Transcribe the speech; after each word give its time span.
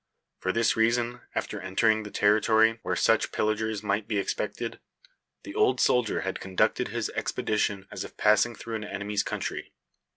For 0.39 0.51
this 0.51 0.75
reason, 0.75 1.21
after 1.35 1.61
entering 1.61 2.01
the 2.01 2.09
territory 2.09 2.79
where 2.81 2.95
such 2.95 3.31
pillagers 3.31 3.83
might 3.83 4.07
be 4.07 4.17
expected, 4.17 4.79
the 5.43 5.53
old 5.53 5.79
soldier 5.79 6.21
had 6.21 6.39
conducted 6.39 6.87
his 6.87 7.09
expedition 7.11 7.87
as 7.91 8.03
if 8.03 8.17
passing 8.17 8.55
through 8.55 8.77
an 8.77 8.83
enemy's 8.83 9.21
country. 9.21 9.73